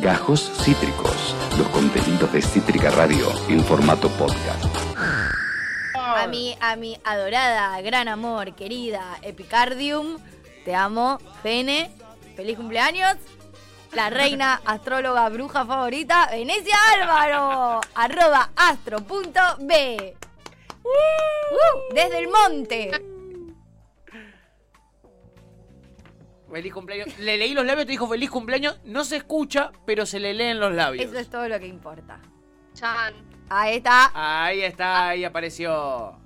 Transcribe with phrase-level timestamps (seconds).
[0.00, 4.64] Gajos Cítricos, los contenidos de Cítrica Radio en formato podcast.
[5.94, 10.16] A mi, a mi adorada, gran amor, querida Epicardium,
[10.64, 11.90] te amo, Bene,
[12.34, 13.14] feliz cumpleaños.
[13.92, 20.16] La reina astróloga bruja favorita, Venecia Álvaro, arroba astro.b.
[20.82, 22.90] Uh, desde el monte.
[26.50, 27.18] Feliz cumpleaños.
[27.18, 28.80] Le leí los labios, te dijo feliz cumpleaños.
[28.84, 31.04] No se escucha, pero se le leen los labios.
[31.06, 32.20] Eso es todo lo que importa.
[32.74, 33.14] Chan.
[33.48, 34.10] Ahí está.
[34.14, 36.16] Ahí está, ahí apareció.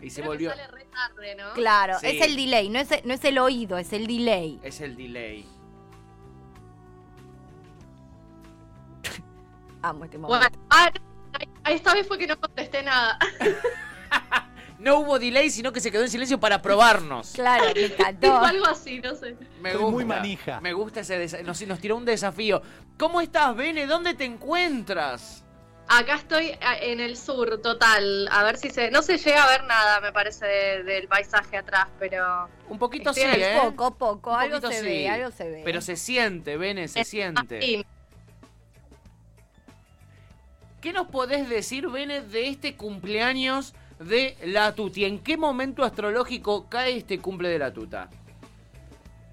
[0.00, 0.50] Y se Creo volvió.
[0.50, 1.52] Que sale re tarde, ¿no?
[1.54, 2.06] Claro, Sí.
[2.06, 4.58] es el delay, no es, no es el oído, es el delay.
[4.62, 5.46] Es el delay.
[9.82, 10.48] Amo este momento.
[10.50, 10.90] Bueno, ah,
[11.70, 13.18] esta vez fue que no contesté nada.
[14.82, 17.32] No hubo delay, sino que se quedó en silencio para probarnos.
[17.34, 18.36] Claro, me Dijo encantó.
[18.38, 19.36] algo así, no sé.
[19.60, 19.90] Me Estoy gusta.
[19.92, 20.60] muy manija.
[20.60, 22.60] Me gusta ese desa- nos, nos tiró un desafío.
[22.98, 23.86] ¿Cómo estás, Bene?
[23.86, 25.44] ¿Dónde te encuentras?
[25.88, 28.28] Acá estoy en el sur, total.
[28.32, 28.90] A ver si se.
[28.90, 32.48] No se llega a ver nada, me parece, de- del paisaje atrás, pero.
[32.68, 33.58] Un poquito sí, ¿eh?
[33.62, 34.84] Poco, poco, Un algo se sí.
[34.84, 35.62] ve, algo se ve.
[35.64, 37.60] Pero se siente, Bene, se siente.
[37.62, 37.84] Sí,
[40.80, 45.04] ¿Qué nos podés decir, Bene, de este cumpleaños de la Tuti?
[45.04, 48.08] ¿En qué momento astrológico cae este cumple de la Tuta?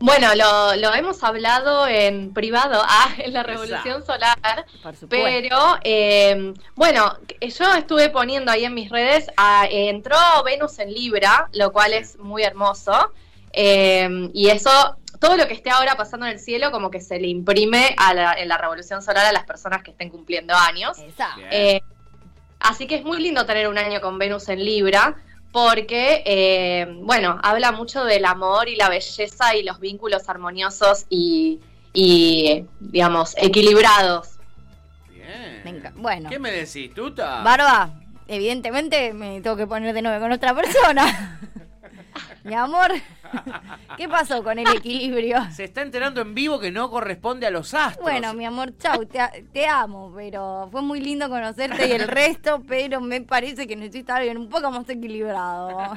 [0.02, 4.66] Bueno, lo, lo hemos hablado en privado, ah, en la Revolución Solar,
[5.10, 10.94] pero eh, bueno, yo estuve poniendo ahí en mis redes, ah, eh, entró Venus en
[10.94, 13.12] Libra, lo cual es muy hermoso,
[13.52, 14.70] eh, y eso,
[15.20, 18.14] todo lo que esté ahora pasando en el cielo, como que se le imprime a
[18.14, 20.98] la- en la Revolución Solar a las personas que estén cumpliendo años.
[20.98, 21.36] Esa.
[22.60, 25.16] Así que es muy lindo tener un año con Venus en Libra,
[25.52, 31.60] porque, eh, bueno, habla mucho del amor y la belleza y los vínculos armoniosos y,
[31.94, 34.32] y, digamos, equilibrados.
[35.10, 35.62] Bien.
[35.64, 37.42] Me enca- Bueno, ¿Qué me decís, Tuta?
[37.42, 37.90] Barba,
[38.28, 41.40] evidentemente me tengo que poner de nuevo con otra persona.
[42.50, 42.92] Mi amor,
[43.96, 45.38] ¿qué pasó con el equilibrio?
[45.52, 48.02] Se está enterando en vivo que no corresponde a los astros.
[48.02, 53.02] Bueno, mi amor, chau, te, amo, pero fue muy lindo conocerte y el resto, pero
[53.02, 55.96] me parece que necesitas alguien un poco más equilibrado.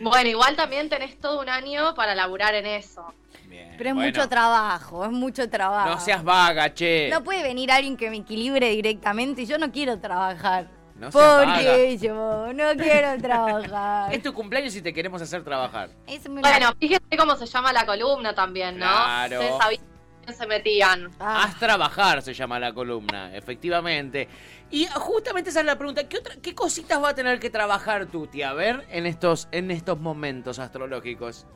[0.00, 3.14] Bueno, igual también tenés todo un año para laburar en eso.
[3.46, 4.08] Bien, Pero es bueno.
[4.08, 5.90] mucho trabajo, es mucho trabajo.
[5.90, 7.08] No seas vaga, che.
[7.10, 10.81] No puede venir alguien que me equilibre directamente y yo no quiero trabajar.
[10.96, 11.10] No.
[11.10, 14.12] Porque yo no quiero trabajar.
[14.14, 15.90] Es tu cumpleaños y te queremos hacer trabajar.
[16.28, 18.86] Bueno, fíjate cómo se llama la columna también, ¿no?
[18.86, 19.40] Claro.
[19.40, 19.82] Ustedes sabían
[20.26, 21.10] que se metían.
[21.18, 24.28] Ah, Haz trabajar se llama la columna, efectivamente.
[24.70, 28.06] Y justamente esa es la pregunta, ¿qué, otra- qué cositas va a tener que trabajar
[28.06, 28.42] Tuti?
[28.42, 31.46] A ver, en estos, en estos momentos astrológicos.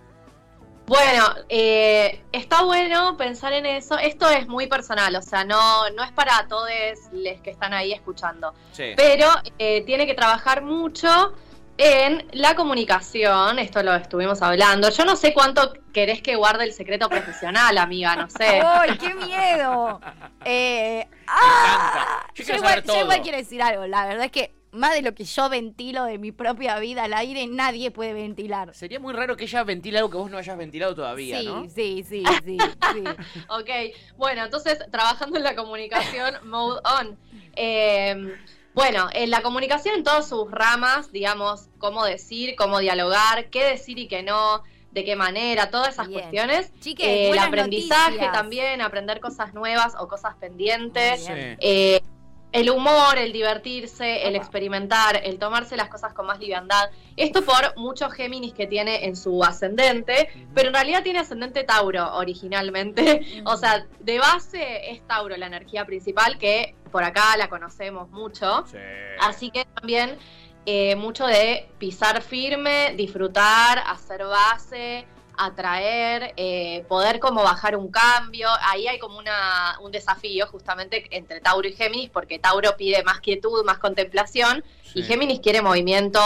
[0.86, 3.98] Bueno, eh, está bueno pensar en eso.
[3.98, 6.68] Esto es muy personal, o sea, no, no es para todos
[7.12, 8.54] los que están ahí escuchando.
[8.72, 8.92] Sí.
[8.96, 11.34] Pero eh, tiene que trabajar mucho
[11.78, 13.58] en la comunicación.
[13.58, 14.88] Esto lo estuvimos hablando.
[14.90, 18.60] Yo no sé cuánto querés que guarde el secreto profesional, amiga, no sé.
[18.64, 20.00] ¡Ay, qué miedo!
[20.48, 22.24] Eh, ¡ah!
[22.32, 23.02] Yo Yo, quiero igual, saber yo todo.
[23.02, 23.86] igual quiero decir algo.
[23.88, 27.14] La verdad es que más de lo que yo ventilo de mi propia vida al
[27.14, 28.74] aire, nadie puede ventilar.
[28.74, 31.68] Sería muy raro que ella ventile algo que vos no hayas ventilado todavía, sí, ¿no?
[31.68, 32.58] sí, sí, sí,
[32.92, 33.04] sí.
[33.48, 33.70] Ok,
[34.16, 37.18] bueno, entonces trabajando en la comunicación, mode on.
[37.56, 38.34] Eh,
[38.74, 43.98] bueno, en la comunicación en todas sus ramas, digamos, cómo decir, cómo dialogar, qué decir
[43.98, 46.20] y qué no, de qué manera, todas esas Bien.
[46.20, 46.70] cuestiones.
[46.80, 48.32] Chiques, Eh, el aprendizaje noticias.
[48.32, 51.24] también, aprender cosas nuevas o cosas pendientes.
[51.24, 51.32] Sí.
[51.34, 52.02] Eh,
[52.52, 56.90] el humor, el divertirse, el experimentar, el tomarse las cosas con más liviandad.
[57.16, 62.14] Esto por muchos Géminis que tiene en su ascendente, pero en realidad tiene ascendente Tauro
[62.14, 63.20] originalmente.
[63.44, 68.64] O sea, de base es Tauro la energía principal, que por acá la conocemos mucho.
[68.66, 68.78] Sí.
[69.20, 70.16] Así que también
[70.64, 75.06] eh, mucho de pisar firme, disfrutar, hacer base,
[75.38, 78.48] atraer, eh, poder como bajar un cambio.
[78.62, 83.20] Ahí hay como una, un desafío justamente entre Tauro y Géminis, porque Tauro pide más
[83.20, 84.64] quietud, más contemplación,
[84.94, 85.02] y.
[85.02, 86.20] Géminis quiere movimiento,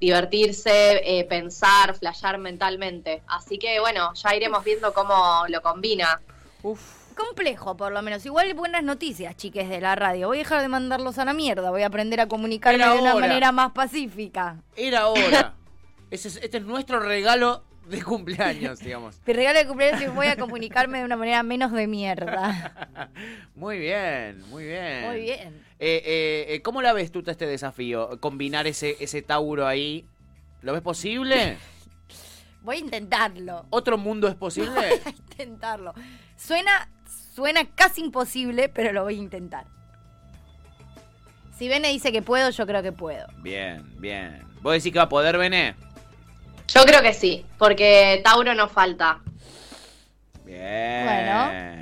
[0.00, 3.22] divertirse, eh, pensar, flashear mentalmente.
[3.26, 6.20] Así que bueno, ya iremos viendo cómo lo combina.
[6.62, 7.06] Uf.
[7.16, 8.26] Complejo, por lo menos.
[8.26, 10.26] Igual buenas noticias, chiques de la radio.
[10.28, 11.70] Voy a dejar de mandarlos a la mierda.
[11.70, 14.56] Voy a aprender a comunicarme de una manera más pacífica.
[14.76, 15.54] Era hora.
[16.10, 19.20] Es- este es nuestro regalo de cumpleaños, digamos.
[19.26, 23.10] Mi regalo de cumpleaños que voy a comunicarme de una manera menos de mierda.
[23.54, 25.06] Muy bien, muy bien.
[25.06, 25.64] Muy bien.
[25.78, 28.20] Eh, eh, eh, ¿Cómo la ves tú este desafío?
[28.20, 30.04] Combinar ese, ese Tauro ahí.
[30.60, 31.56] ¿Lo ves posible?
[32.62, 33.64] Voy a intentarlo.
[33.70, 34.70] ¿Otro mundo es posible?
[34.70, 35.94] Voy a intentarlo.
[36.36, 36.90] Suena,
[37.34, 39.66] suena casi imposible, pero lo voy a intentar.
[41.56, 43.26] Si Bene dice que puedo, yo creo que puedo.
[43.38, 44.42] Bien, bien.
[44.60, 45.74] ¿Vos decís que va a poder, Bene?
[46.68, 49.20] Yo creo que sí, porque Tauro no falta.
[50.44, 51.04] Bien.
[51.04, 51.76] Bueno.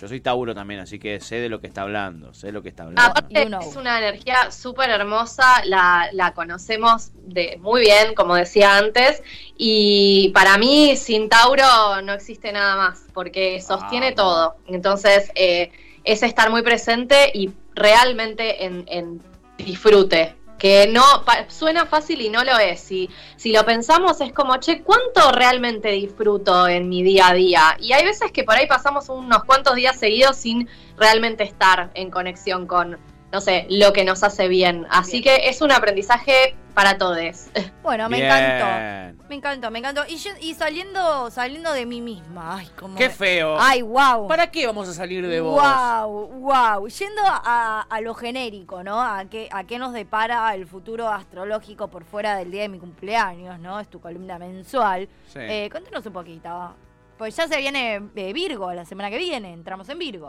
[0.00, 2.32] Yo soy Tauro también, así que sé de lo que está hablando.
[2.32, 3.02] Sé lo que está hablando.
[3.02, 3.60] Aparte, You know.
[3.60, 9.22] es una energía súper hermosa, la, la conocemos de, muy bien, como decía antes,
[9.58, 14.16] y para mí sin Tauro no existe nada más, porque sostiene Vamos.
[14.16, 14.56] todo.
[14.74, 15.70] Entonces, eh,
[16.04, 19.20] es estar muy presente y realmente en, en
[19.58, 20.34] disfrute.
[20.60, 21.02] Que no
[21.48, 22.80] suena fácil y no lo es.
[22.80, 27.76] Si, si lo pensamos, es como, che, ¿cuánto realmente disfruto en mi día a día?
[27.80, 32.10] Y hay veces que por ahí pasamos unos cuantos días seguidos sin realmente estar en
[32.10, 32.98] conexión con,
[33.32, 34.86] no sé, lo que nos hace bien.
[34.90, 37.46] Así que es un aprendizaje para todos.
[37.82, 38.30] Bueno, me Bien.
[38.30, 39.24] encantó.
[39.28, 40.02] Me encantó, me encantó.
[40.08, 42.58] Y, yo- y saliendo, saliendo de mí misma.
[42.58, 42.94] Ay, como.
[42.96, 43.56] Qué feo.
[43.58, 44.28] Ay, wow.
[44.28, 45.60] ¿Para qué vamos a salir de vos?
[45.60, 46.86] Wow, wow.
[46.86, 49.00] Yendo a, a lo genérico, ¿no?
[49.00, 52.78] A qué, a qué nos depara el futuro astrológico por fuera del día de mi
[52.78, 53.80] cumpleaños, ¿no?
[53.80, 55.08] Es tu columna mensual.
[55.26, 55.40] Sí.
[55.40, 56.74] Eh, contanos un poquito.
[57.18, 60.26] Pues ya se viene eh, Virgo la semana que viene, entramos en Virgo.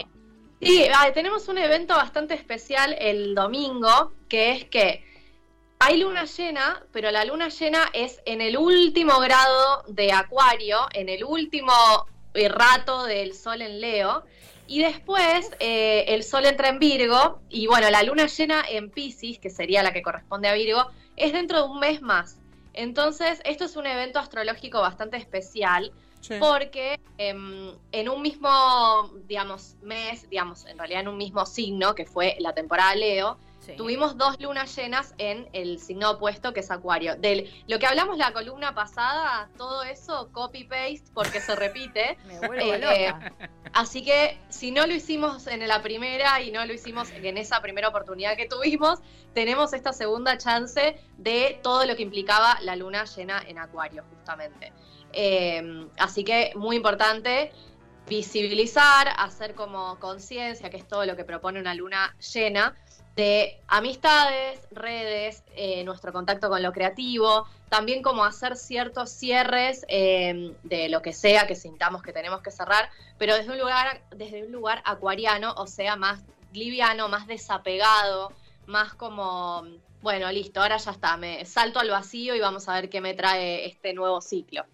[0.93, 5.03] Ah, tenemos un evento bastante especial el domingo, que es que
[5.79, 11.09] hay luna llena, pero la luna llena es en el último grado de Acuario, en
[11.09, 11.73] el último
[12.33, 14.23] rato del Sol en Leo.
[14.67, 19.39] Y después eh, el Sol entra en Virgo, y bueno, la luna llena en Pisces,
[19.39, 22.37] que sería la que corresponde a Virgo, es dentro de un mes más.
[22.73, 25.91] Entonces, esto es un evento astrológico bastante especial
[26.21, 26.35] Sí.
[26.39, 32.06] porque em, en un mismo, digamos, mes, digamos, en realidad en un mismo signo, que
[32.06, 33.73] fue la temporada Leo, Sí.
[33.75, 37.15] tuvimos dos lunas llenas en el signo opuesto, que es Acuario.
[37.18, 42.18] Del, lo que hablamos la columna pasada, todo eso copy-paste porque se repite.
[42.25, 43.33] Me vuelvo Eh, loca.
[43.73, 47.62] Así que si no lo hicimos en la primera y no lo hicimos en esa
[47.62, 48.97] primera oportunidad que tuvimos,
[49.35, 54.73] tenemos esta segunda chance de todo lo que implicaba la luna llena en Acuario, justamente.
[55.13, 57.51] Eh, así que muy importante
[58.07, 62.75] visibilizar, hacer como conciencia, que es todo lo que propone una luna llena,
[63.15, 70.53] de amistades, redes, eh, nuestro contacto con lo creativo, también como hacer ciertos cierres eh,
[70.63, 74.45] de lo que sea que sintamos que tenemos que cerrar, pero desde un lugar, desde
[74.45, 76.21] un lugar acuariano, o sea, más
[76.53, 78.31] liviano, más desapegado,
[78.65, 79.63] más como,
[80.01, 83.13] bueno, listo, ahora ya está, me salto al vacío y vamos a ver qué me
[83.13, 84.65] trae este nuevo ciclo.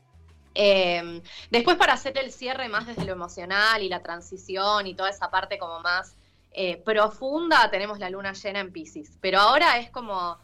[0.59, 1.21] Eh,
[1.51, 5.29] después para hacer el cierre más desde lo emocional y la transición y toda esa
[5.29, 6.15] parte como más
[6.51, 9.19] eh, profunda, tenemos la luna llena en Pisces.
[9.21, 10.35] Pero ahora es como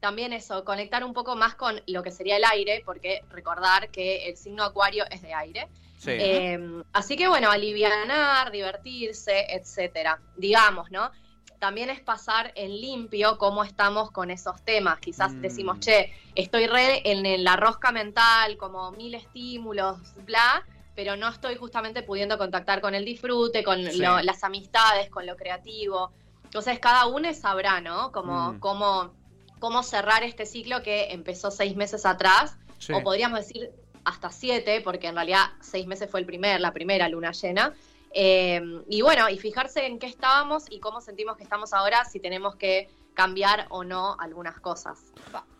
[0.00, 4.28] también eso, conectar un poco más con lo que sería el aire, porque recordar que
[4.28, 5.68] el signo acuario es de aire.
[5.98, 6.12] Sí.
[6.12, 10.18] Eh, así que bueno, alivianar, divertirse, etcétera.
[10.36, 11.12] Digamos, ¿no?
[11.60, 14.98] También es pasar en limpio cómo estamos con esos temas.
[14.98, 15.40] Quizás Mm.
[15.42, 20.64] decimos, che, estoy re en, la rosca mental, como mil estímulos, bla,
[20.96, 23.98] pero no estoy justamente pudiendo contactar con el disfrute, con Sí.
[23.98, 26.10] lo- las amistades, con lo creativo.
[26.44, 28.10] Entonces cada uno sabrá, ¿no?
[28.10, 28.58] Como, Mm.
[28.58, 29.12] cómo,
[29.58, 32.94] cómo cerrar este ciclo que empezó seis meses atrás Sí.
[32.94, 33.70] o podríamos decir
[34.04, 37.74] hasta siete, porque en realidad seis meses fue el primer, la primera luna llena.
[38.12, 42.20] Eh, y bueno, y fijarse en qué estábamos y cómo sentimos que estamos ahora, si
[42.20, 44.98] tenemos que cambiar o no algunas cosas.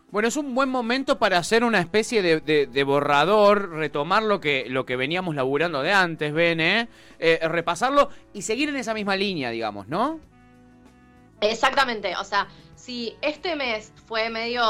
[0.09, 4.41] Bueno, es un buen momento para hacer una especie de, de- de borrador, retomar lo
[4.41, 6.89] que, lo que veníamos laburando de antes, Bene,
[7.19, 10.19] eh, repasarlo y seguir en esa misma línea, digamos, ¿no?
[11.39, 14.61] Exactamente, o sea, si este mes fue medio,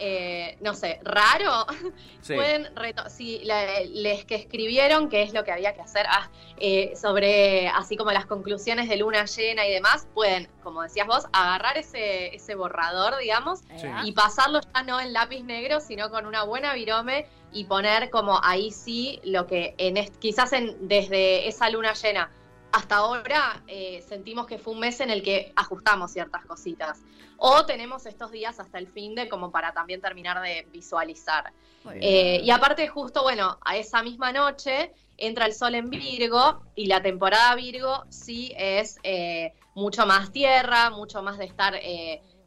[0.00, 1.66] eh, no sé, raro,
[2.20, 2.34] Sí.
[2.34, 2.68] pueden,
[3.08, 7.68] si la- les que escribieron qué es lo que había que hacer ah, eh, sobre,
[7.68, 12.34] así como las conclusiones de luna llena y demás, pueden, como decías vos, agarrar ese,
[12.34, 13.86] ese borrador, digamos, Sí.
[14.04, 18.40] Y pasarlo ya no en lápiz negro, sino con una buena virome y poner como
[18.42, 22.30] ahí sí lo que en quizás en, desde esa luna llena
[22.72, 27.00] hasta ahora eh, sentimos que fue un mes en el que ajustamos ciertas cositas.
[27.36, 31.52] O tenemos estos días hasta el fin de como para también terminar de visualizar.
[31.94, 36.86] Eh, y aparte justo, bueno, a esa misma noche entra el sol en Virgo y
[36.86, 41.74] la temporada Virgo sí es eh, mucho más tierra, mucho más de estar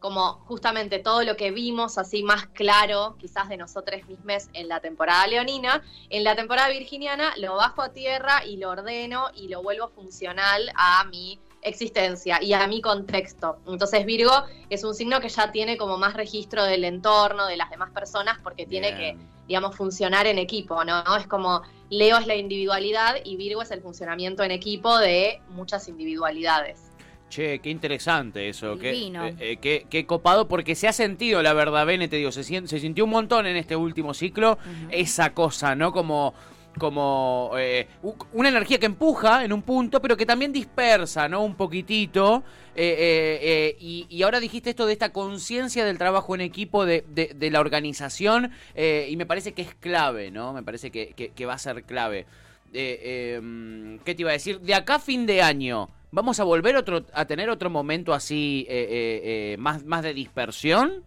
[0.02, 4.80] como justamente todo lo que vimos así más claro quizás de nosotros mismos en la
[4.80, 9.62] temporada leonina, en la temporada virginiana lo bajo a tierra y lo ordeno y lo
[9.62, 13.60] vuelvo funcional a mi existencia y a mi contexto.
[13.68, 14.34] Entonces Virgo
[14.72, 18.40] es un signo que ya tiene como más registro del entorno, de las demás personas,
[18.42, 19.18] porque tiene que,
[19.48, 21.16] digamos, funcionar en equipo, ¿no?
[21.16, 25.88] Es como Leo es la individualidad y Virgo es el funcionamiento en equipo de muchas
[25.88, 26.91] individualidades.
[27.32, 28.78] Che, qué interesante eso.
[28.78, 28.92] Qué,
[29.26, 32.44] eh, eh, qué, qué copado, porque se ha sentido, la verdad, Bene, te digo, se,
[32.44, 34.58] se sintió un montón en este último ciclo
[34.92, 35.92] esa cosa, ¿no?
[35.94, 36.34] Como
[36.78, 37.88] como eh,
[38.32, 41.44] una energía que empuja en un punto, pero que también dispersa, ¿no?
[41.44, 42.44] Un poquitito.
[42.76, 46.86] eh, eh, eh, y, y ahora dijiste esto de esta conciencia del trabajo en equipo,
[46.86, 50.54] de, de- de la organización, eh, y me parece que es clave, ¿no?
[50.54, 52.26] Me parece que, que- que va a ser clave.
[52.74, 53.00] Eh,
[53.42, 54.60] eh, ¿Qué te iba a decir?
[54.62, 58.66] De acá a fin de año, ¿vamos a volver otro, a tener otro momento así
[58.70, 59.22] eh, eh,
[59.54, 61.04] eh, más, más de dispersión?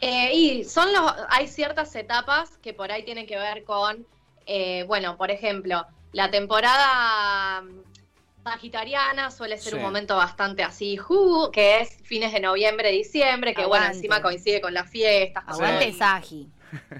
[0.00, 4.06] Eh, y son los, hay ciertas etapas que por ahí tienen que ver con,
[4.46, 7.80] eh, bueno, por ejemplo, la temporada mm,
[8.44, 9.76] sagitariana suele ser Sí.
[9.76, 14.60] un momento bastante así, ju, que es fines de noviembre, diciembre, que bueno, encima coincide
[14.60, 16.48] con las fiestas, Aguante Saji.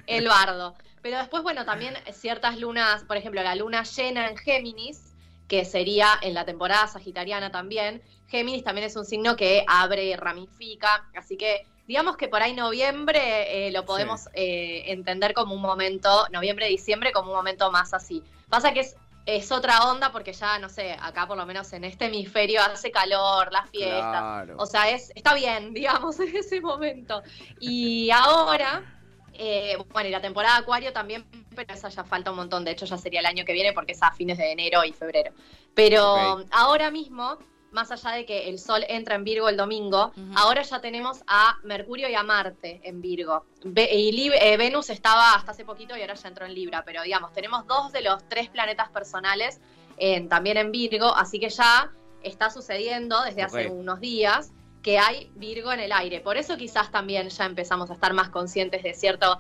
[0.07, 0.75] el bardo.
[1.03, 5.15] Pero después, bueno, también ciertas lunas, por ejemplo, la luna llena en Géminis,
[5.49, 8.03] que sería en la temporada sagitariana también.
[8.29, 13.67] Géminis también es un signo que abre, ramifica, así que digamos que por ahí noviembre
[13.67, 18.23] eh, lo podemos eh, entender como un momento, noviembre, diciembre, como un momento más así.
[18.49, 18.95] Pasa que es,
[19.27, 22.93] es otra onda porque ya, no sé, acá por lo menos en este hemisferio hace
[22.93, 24.55] calor, las fiestas, Claro.
[24.59, 27.23] o sea, es, está bien, digamos, en ese momento.
[27.59, 29.00] Y ahora,
[29.41, 31.25] eh, bueno, y la temporada Acuario también,
[31.57, 32.65] pero esa ya falta un montón.
[32.65, 34.93] De hecho, ya sería el año que viene porque es a fines de enero y
[34.93, 35.33] febrero.
[35.75, 36.47] Pero Ok.
[36.51, 37.39] ahora mismo,
[37.73, 40.33] más allá de que el Sol entra en Virgo el domingo, Ujú.
[40.37, 43.47] ahora ya tenemos a Mercurio y a Marte en Virgo.
[43.65, 46.83] Ve- y Lib- eh, Venus estaba hasta hace poquito y ahora ya entró en Libra.
[46.85, 49.61] Pero digamos, tenemos dos de los tres planetas personales
[49.97, 51.91] en- también en Virgo, así que ya
[52.23, 53.73] está sucediendo desde hace Ok.
[53.73, 56.21] unos días que hay Virgo en el aire.
[56.21, 59.39] Por eso quizás también ya empezamos a estar más conscientes de cierto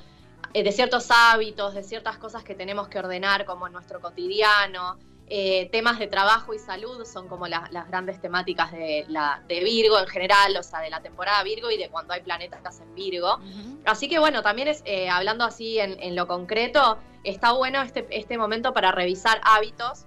[0.52, 4.98] eh, de ciertos hábitos, de ciertas cosas que tenemos que ordenar como en nuestro cotidiano.
[5.32, 9.62] Eh, temas de trabajo y salud son como la- las grandes temáticas de, la, de
[9.62, 12.92] Virgo en general, o sea, de la temporada Virgo y de cuando hay planetas en
[12.96, 13.38] Virgo.
[13.84, 18.04] Así que bueno, también es, eh, hablando así en, en lo concreto, está bueno este,
[18.10, 20.04] este momento para revisar hábitos.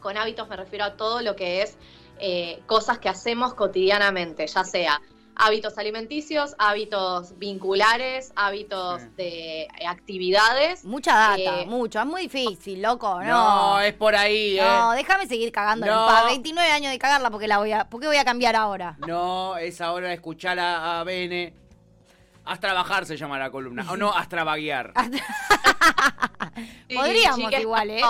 [0.00, 1.78] Con hábitos me refiero a todo lo que es
[2.18, 5.00] eh, cosas que hacemos cotidianamente, ya sea
[5.36, 9.08] hábitos alimenticios, hábitos vinculares, hábitos Sí.
[9.16, 10.84] de eh, actividades.
[10.84, 11.98] Mucha data, Eh, mucho.
[11.98, 13.20] Es muy difícil, loco.
[13.20, 13.74] No.
[13.74, 14.62] No, es por ahí, ¿eh?
[14.62, 15.86] No, déjame seguir cagando.
[15.86, 16.06] No.
[16.06, 18.96] Pa, 29 años de cagarla porque la voy a, ¿por qué voy a cambiar ahora?
[19.08, 21.52] No, es ahora escuchar a, a Bene.
[22.44, 23.84] Haz trabajar se llama la columna.
[23.90, 24.92] O no, haz trabaguear.
[26.88, 28.00] Sí, Podríamos chiques, igual, ¿eh?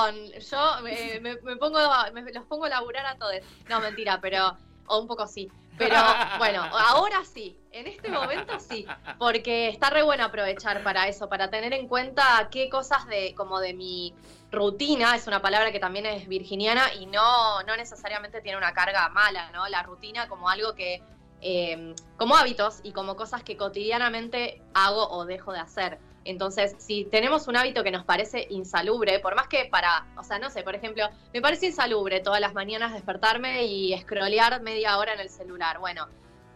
[0.51, 1.79] Yo eh, me, me pongo,
[2.13, 3.37] me- los pongo a laburar a todos.
[3.69, 4.57] No, mentira, pero.
[4.87, 5.51] O un poco sí.
[5.79, 5.97] Pero
[6.39, 7.59] bueno, ahora sí.
[7.73, 8.87] En este momento sí.
[9.19, 13.61] Porque está re bueno aprovechar para eso, para tener en cuenta qué cosas de, como
[13.61, 14.15] de mi
[14.53, 19.09] rutina, es una palabra que también es virginiana y no, no necesariamente tiene una carga
[19.09, 19.67] mala, ¿no?
[19.69, 21.03] La rutina como algo que.
[21.41, 25.99] eh, como hábitos y como cosas que cotidianamente hago o dejo de hacer.
[26.25, 30.39] Entonces, si tenemos un hábito que nos parece insalubre, por más que para, o sea,
[30.39, 35.15] no sé, por ejemplo, me parece insalubre todas las mañanas despertarme y scrollear media hora
[35.15, 35.79] en el celular.
[35.79, 36.09] Bueno,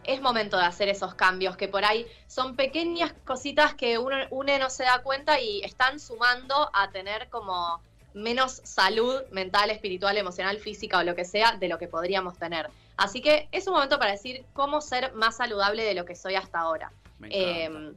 [0.03, 4.57] es momento de hacer esos cambios que por ahí son pequeñas cositas que uno, uno
[4.57, 7.79] no se da cuenta y están sumando a tener como
[8.13, 12.69] menos salud mental, espiritual, emocional, física o lo que sea de lo que podríamos tener.
[12.97, 16.35] Así que es un momento para decir cómo ser más saludable de lo que soy
[16.35, 16.91] hasta ahora.
[17.19, 17.79] Me encanta.
[17.79, 17.93] Eh,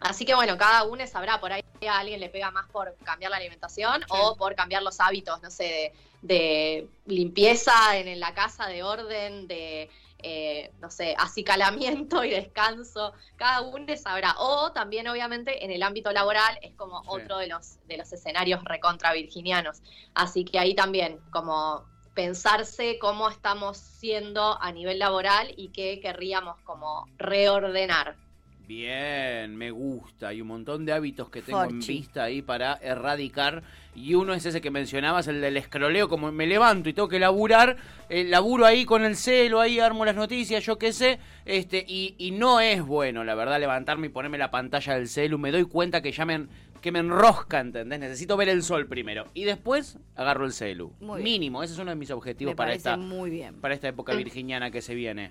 [0.00, 3.30] así que bueno, cada uno sabrá, por ahí a alguien le pega más por cambiar
[3.30, 8.34] la alimentación o por cambiar los hábitos, no sé, de, de limpieza en, en la
[8.34, 14.34] casa, de orden, de, eh, no sé, acicalamiento y descanso, cada uno sabrá.
[14.38, 17.08] O también obviamente en el ámbito laboral es como Sí.
[17.08, 19.82] otro de los, de los escenarios recontra virginianos.
[20.14, 21.84] Así que ahí también como
[22.14, 28.16] pensarse cómo estamos siendo a nivel laboral y qué querríamos como reordenar.
[28.66, 30.28] Bien, me gusta.
[30.28, 33.62] Hay un montón de hábitos que tengo en vista ahí para erradicar.
[33.94, 36.08] Y uno es ese que mencionabas, el del escroleo.
[36.08, 37.76] Como me levanto y tengo que laburar,
[38.08, 41.18] eh, laburo ahí con el celo, ahí armo las noticias, yo qué sé.
[41.44, 45.38] este y, y no es bueno, la verdad, levantarme y ponerme la pantalla del celu.
[45.38, 46.48] Me doy cuenta que ya me, en-
[46.82, 47.98] que me enrosca, ¿entendés?
[48.00, 49.26] Necesito ver el sol primero.
[49.32, 50.92] Y después agarro el celu.
[51.00, 51.24] Muy bien.
[51.32, 53.54] Mínimo, ese es uno de mis objetivos Me para esta, muy bien.
[53.60, 54.16] para esta época Mm.
[54.18, 55.30] virginiana que se viene.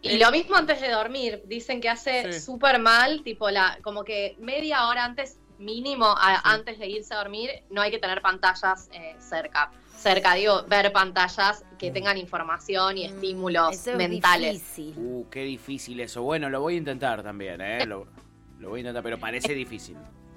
[0.00, 2.40] Y Eh, lo mismo antes de dormir, dicen que hace Sí.
[2.40, 7.16] súper mal, tipo la, como que media hora antes mínimo a- antes de irse a
[7.18, 9.72] dormir, no hay que tener pantallas eh, cerca.
[9.96, 14.52] Cerca, digo, ver pantallas que tengan información y estímulos Mm, Eso es mentales.
[14.52, 14.94] difícil.
[14.96, 16.22] Uh, qué difícil eso.
[16.22, 17.84] Bueno, lo voy a intentar también, ¿eh?
[17.84, 18.06] Lo,
[18.60, 19.96] lo voy a intentar, pero parece difícil.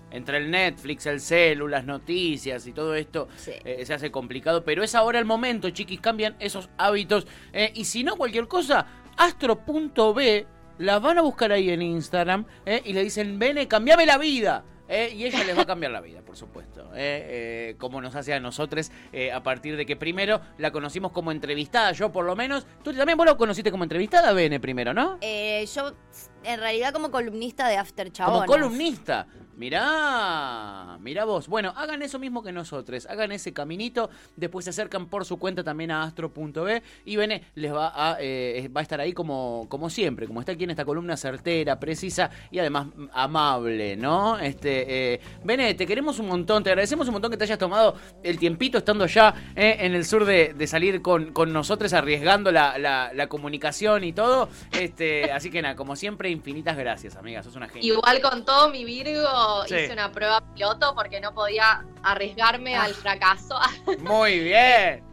[0.10, 3.51] Entre el Netflix, el celu, las noticias y todo esto Sí.
[3.63, 4.65] eh, se hace complicado.
[4.65, 7.27] Pero es ahora el momento, chiquis, cambian esos hábitos.
[7.53, 8.88] Eh, y si no, cualquier cosa,
[9.18, 10.46] astro.b
[10.77, 14.63] la van a buscar ahí en Instagram eh, y le dicen, Bene, cambiame la vida.
[14.94, 16.82] Eh, y ella les va a cambiar la vida, por supuesto.
[16.96, 18.91] eh, eh, como nos hace a nosotros,
[19.34, 22.68] a partir de que primero la conocimos como entrevistada, yo por lo menos.
[22.84, 25.18] Tú también vos lo conociste como entrevistada, Bene, primero, ¿no?
[25.22, 25.94] Yo,
[26.43, 28.45] en realidad, como columnista de After Chabonas.
[28.45, 29.27] Como columnista.
[29.57, 31.48] Mirá, mirá vos.
[31.48, 33.05] Bueno, hagan eso mismo que nosotros.
[33.05, 34.10] Hagan ese caminito.
[34.36, 36.81] Después se acercan por su cuenta también a astro.b.
[37.05, 40.25] Y Bene les va a, eh, va a estar ahí como, como siempre.
[40.25, 44.39] Como está aquí en esta columna certera, precisa y además amable, ¿no?
[44.39, 46.63] Este, eh, Bene, te queremos un montón.
[46.63, 50.05] Te agradecemos un montón que te hayas tomado el tiempito estando allá eh, en el
[50.05, 54.50] sur de, de salir con, con nosotros arriesgando la, la- la comunicación y todo.
[54.71, 57.43] Este, así que nada, como siempre, infinitas gracias, amiga.
[57.43, 57.93] Sos una genia.
[57.93, 59.75] Igual con todo mi Virgo Sí.
[59.75, 62.83] hice una prueba piloto porque no podía arriesgarme Ah.
[62.83, 63.59] al fracaso.
[64.00, 65.03] Muy bien.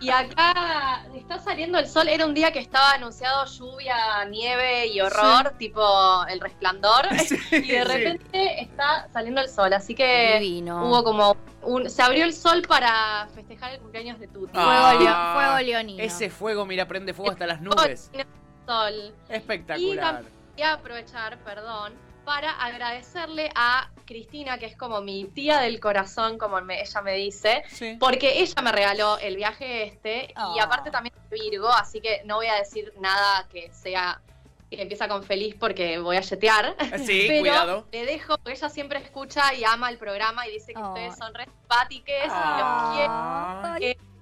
[0.00, 2.06] Y acá está saliendo el sol.
[2.08, 3.96] Era un día que estaba anunciado lluvia,
[4.28, 5.82] nieve y horror, tipo
[6.28, 7.06] el resplandor.
[7.10, 7.80] y de sí.
[7.84, 9.72] repente está saliendo el sol.
[9.72, 10.86] Así que Divino.
[10.86, 11.88] hubo como un.
[11.88, 14.52] Se abrió el sol para festejar el cumpleaños de Tuti.
[14.52, 16.02] Fuego, Ah, leo- fuego leonino.
[16.02, 18.10] Ese fuego, mira, prende fuego hasta las nubes.
[18.66, 19.14] Sol.
[19.28, 20.22] Espectacular.
[20.54, 21.94] Voy a aprovechar, perdón,
[22.24, 27.12] para agradecerle a Cristina, que es como mi tía del corazón, como me- ella me
[27.14, 27.96] dice, Sí.
[28.00, 30.62] porque ella me regaló el viaje este y Ah.
[30.64, 34.20] aparte también Virgo, así que no voy a decir nada que sea
[34.70, 36.74] que empieza con feliz porque voy a yetear.
[37.04, 37.86] Sí, Pero cuidado.
[37.92, 40.88] le dejo, porque ella siempre escucha y ama el programa y dice que Ah.
[40.88, 41.46] ustedes son re
[41.90, 43.60] y Ah.
[43.62, 44.13] los quiero.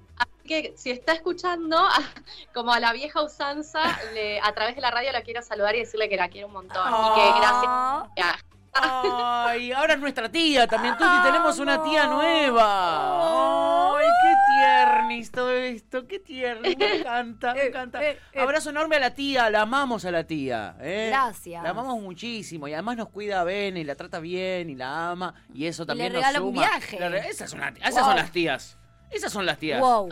[0.53, 1.79] Que si está escuchando,
[2.55, 3.81] como a la vieja usanza,
[4.13, 6.53] le- a través de la radio la quiero saludar y decirle que la quiero un
[6.53, 6.83] montón.
[6.87, 7.65] Y que gracias.
[7.67, 8.09] Ah.
[8.17, 8.39] Ya.
[8.75, 10.97] Ay, ahora es nuestra tía también.
[10.97, 12.15] Tuti, tenemos una tía Amo.
[12.23, 13.99] nueva.
[13.99, 16.07] Ay, qué tiernis todo esto.
[16.07, 16.63] Qué tierno.
[16.63, 18.03] Me encanta, me Eh, encanta.
[18.03, 18.41] eh, eh.
[18.41, 19.51] Abrazo enorme a la tía.
[19.51, 20.75] La amamos a la tía.
[20.81, 21.09] ¿eh?
[21.11, 21.63] Gracias.
[21.63, 22.67] La amamos muchísimo.
[22.67, 25.35] Y además nos cuida bien y la trata bien y la ama.
[25.53, 27.29] Y eso también le nos regala un viaje.
[27.29, 28.05] Esas, son, las- esas Wow.
[28.05, 28.79] son las tías.
[29.11, 29.81] Esas son las tías.
[29.81, 30.09] Wow.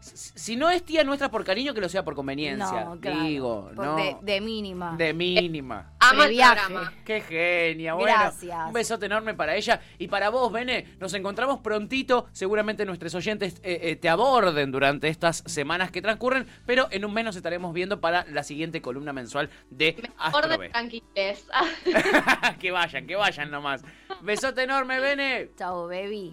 [0.00, 2.84] Si no es tía nuestra por cariño, que lo sea por conveniencia.
[2.84, 3.22] No, claro.
[3.22, 3.96] Digo, Por no.
[3.96, 4.96] de, de mínima.
[4.96, 5.92] De mínima.
[6.00, 6.92] Amo el programa.
[7.04, 8.08] Qué genia, bueno.
[8.18, 8.66] Gracias.
[8.66, 9.80] Un besote enorme para ella.
[9.98, 12.26] Y para vos, Bene, nos encontramos prontito.
[12.32, 17.12] Seguramente nuestros oyentes eh, eh, te aborden durante estas semanas que transcurren, pero en un
[17.12, 20.68] mes nos estaremos viendo para la siguiente columna mensual de Mejor Astro de B.
[20.70, 21.46] tranquiles.
[22.60, 23.82] que vayan, que vayan nomás.
[24.22, 25.50] Besote enorme, Bene.
[25.56, 26.32] Chao, baby.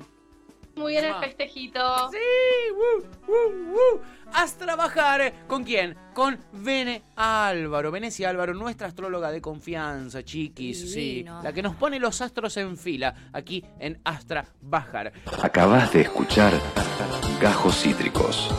[0.78, 2.10] Muy bien el festejito.
[2.12, 2.18] Sí,
[2.74, 4.02] woo, woo, woo.
[4.34, 5.22] Haz trabajar.
[5.22, 5.96] eh, ¿Con quién?
[6.14, 7.92] Con Bene Álvaro.
[7.92, 10.92] Venecia Álvaro, nuestra astróloga de confianza, chiquis.
[10.94, 15.14] Sí, la que nos pone los astros en fila aquí en Astra Bajar.
[15.42, 16.54] Acabas de escuchar
[17.42, 18.50] Gajos Cítricos.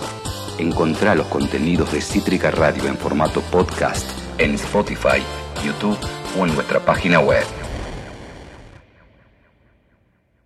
[0.58, 5.22] Encontrá los contenidos de Cítrica Radio en formato podcast en Spotify,
[5.64, 5.98] YouTube
[6.38, 7.44] o en nuestra página web.